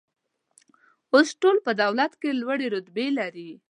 [1.13, 3.49] اوس ټول په دولت کې لوړې رتبې لري.